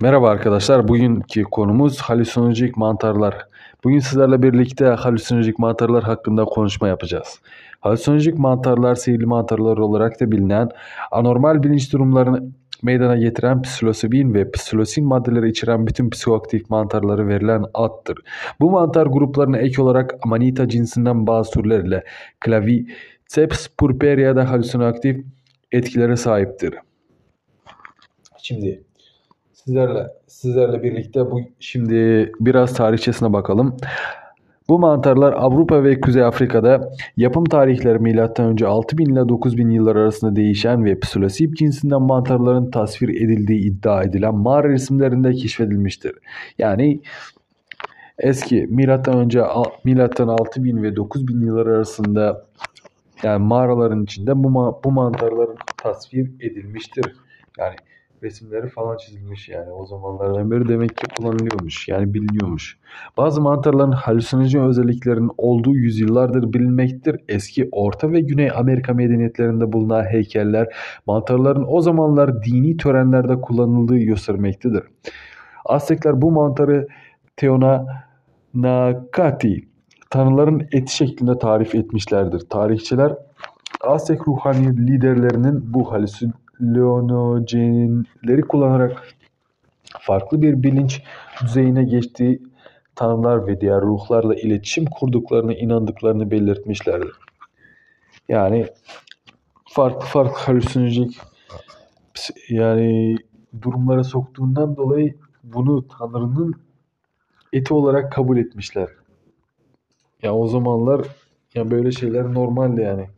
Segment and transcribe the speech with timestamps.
[0.00, 0.88] Merhaba arkadaşlar.
[0.88, 3.46] Bugünkü konumuz halüsinojik mantarlar.
[3.84, 7.40] Bugün sizlerle birlikte halüsinojik mantarlar hakkında konuşma yapacağız.
[7.80, 10.68] Halüsinojik mantarlar sihirli mantarlar olarak da bilinen
[11.10, 12.42] anormal bilinç durumlarını
[12.82, 18.18] meydana getiren psilosibin ve psilosin maddeleri içeren bütün psikoaktif mantarları verilen addır.
[18.60, 22.04] Bu mantar gruplarına ek olarak amanita cinsinden bazı türlerle
[22.44, 25.24] Claviceps purpurea da halüsinoaktif
[25.72, 26.74] etkilere sahiptir.
[28.42, 28.85] Şimdi
[29.66, 33.76] Sizlerle sizlerle birlikte bu şimdi biraz tarihçesine bakalım.
[34.68, 38.66] Bu mantarlar Avrupa ve Kuzey Afrika'da yapım tarihleri M.Ö.
[38.66, 44.68] 6000 ile 9000 yıllar arasında değişen ve psilosip cinsinden mantarların tasvir edildiği iddia edilen mağara
[44.68, 46.12] resimlerinde keşfedilmiştir.
[46.58, 47.00] Yani
[48.18, 49.42] eski milattan önce
[49.84, 52.46] milattan 6000 ve 9000 yıllar arasında
[53.22, 57.04] yani mağaraların içinde bu, bu mantarların tasvir edilmiştir.
[57.58, 57.76] Yani
[58.22, 62.78] resimleri falan çizilmiş yani o zamanlardan beri demek ki kullanılıyormuş yani biliniyormuş.
[63.16, 67.20] Bazı mantarların halüsinojen özelliklerinin olduğu yüzyıllardır bilinmektedir.
[67.28, 70.68] Eski Orta ve Güney Amerika medeniyetlerinde bulunan heykeller
[71.06, 74.82] mantarların o zamanlar dini törenlerde kullanıldığı göstermektedir.
[75.64, 76.88] Aztekler bu mantarı
[77.36, 77.86] Teona
[78.54, 79.68] Nakati
[80.10, 82.40] tanrıların eti şeklinde tarif etmişlerdir.
[82.40, 83.12] Tarihçiler
[83.80, 89.02] Aztek ruhani liderlerinin bu halüsin halüsinojenleri kullanarak
[90.00, 91.02] farklı bir bilinç
[91.42, 92.42] düzeyine geçtiği
[92.94, 97.12] tanrılar ve diğer ruhlarla iletişim kurduklarını inandıklarını belirtmişlerdir.
[98.28, 98.66] Yani
[99.64, 101.20] farklı farklı halüsinojik
[102.48, 103.16] yani
[103.62, 106.54] durumlara soktuğundan dolayı bunu Tanrı'nın
[107.52, 108.88] eti olarak kabul etmişler.
[108.88, 108.88] Ya
[110.22, 111.06] yani o zamanlar
[111.54, 113.08] ya böyle şeyler normaldi yani.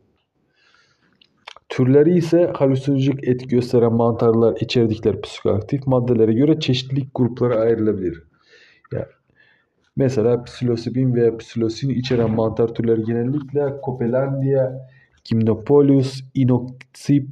[1.79, 8.23] Türleri ise halüsinojik etki gösteren mantarlar içerdikleri psikoaktif maddelere göre çeşitlilik gruplara ayrılabilir.
[8.93, 9.07] Yani
[9.97, 14.89] mesela psilosibin veya psilosin içeren mantar türleri genellikle Copelandia,
[15.25, 17.29] Gymnopolius, Inoxip,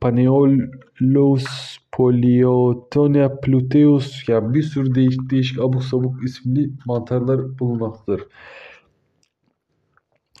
[0.00, 1.46] Paneolus,
[1.92, 8.22] Poliotonia pluteus yani bir sürü değişik değişik abuk sabuk isimli mantarlar bulunmaktadır.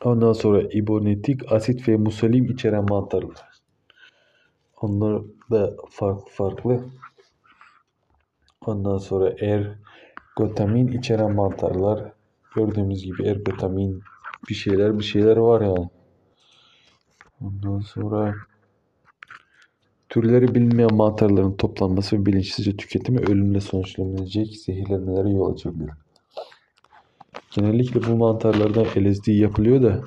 [0.04, 3.48] Ondan sonra ibonetik asit ve musalim içeren mantarlar.
[4.80, 6.84] Onlar da farklı farklı.
[8.66, 12.12] Ondan sonra ergotamin içeren mantarlar.
[12.54, 14.02] Gördüğümüz gibi ergotamin
[14.48, 15.88] bir şeyler bir şeyler var yani.
[17.40, 18.34] Ondan sonra
[20.08, 25.90] türleri bilinmeyen mantarların toplanması ve bilinçsizce tüketimi ölümle sonuçlanabilecek zehirlenmelere yol açabilir.
[27.50, 30.00] Genellikle bu mantarlardan LSD yapılıyor da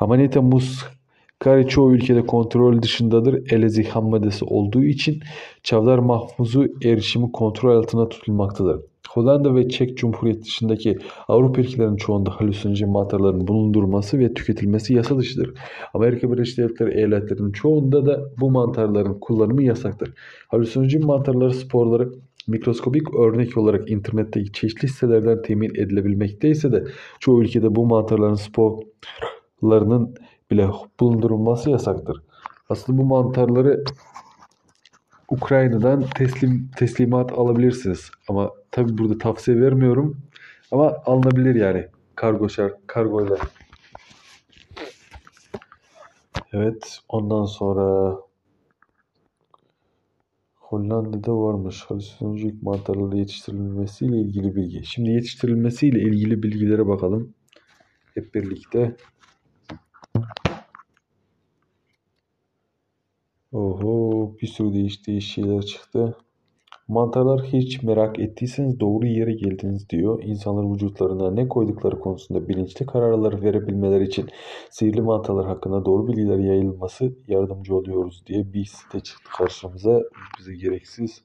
[0.00, 3.52] Amanita muscari çoğu ülkede kontrol dışındadır.
[3.52, 5.20] LSD ham maddesi olduğu için
[5.62, 8.80] çavdar mahfuzu erişimi kontrol altında tutulmaktadır.
[9.08, 10.98] Hollanda ve Çek Cumhuriyeti dışındaki
[11.28, 15.54] Avrupa ülkelerinin çoğunda halüsinojen mantarların bulundurulması ve tüketilmesi yasa dışıdır.
[15.94, 20.12] Amerika Birleşik Devletleri eyaletlerinin çoğunda da bu mantarların kullanımı yasaktır.
[20.48, 22.12] Halüsinojen mantarları sporları
[22.48, 26.84] mikroskobik örnek olarak internetteki çeşitli sitelerden temin edilebilmekteyse de
[27.20, 30.14] çoğu ülkede bu mantarların sporlarının
[30.50, 30.68] bile
[31.00, 32.22] bulundurulması yasaktır.
[32.68, 33.84] Aslında bu mantarları
[35.28, 38.10] Ukrayna'dan teslim teslimat alabilirsiniz.
[38.28, 40.16] Ama tabi burada tavsiye vermiyorum.
[40.72, 43.36] Ama alınabilir yani kargo şart kargoyla.
[46.52, 48.16] Evet ondan sonra
[50.68, 54.84] Hollanda'da varmış halüsinojenik mantarları yetiştirilmesiyle ilgili bilgi.
[54.84, 57.34] Şimdi yetiştirilmesiyle ilgili bilgilere bakalım.
[58.14, 58.96] Hep birlikte.
[63.52, 66.16] Oho bir sürü değiş değiş şeyler çıktı.
[66.88, 70.22] Mantarlar hiç merak ettiyseniz doğru yere geldiniz diyor.
[70.22, 74.28] İnsanlar vücutlarına ne koydukları konusunda bilinçli kararlar verebilmeleri için
[74.70, 80.02] sihirli mantarlar hakkında doğru bilgiler yayılması yardımcı oluyoruz diye bir site çıktı karşımıza.
[80.38, 81.22] Bize gereksiz.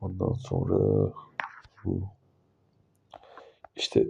[0.00, 1.12] Ondan sonra
[1.84, 2.02] bu
[3.76, 4.06] işte